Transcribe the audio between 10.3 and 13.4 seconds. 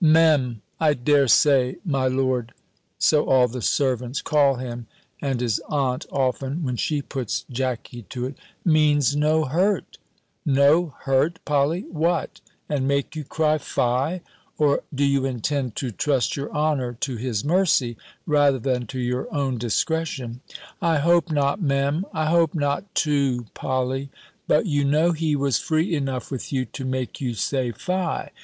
"No hurt, Polly! What, and make you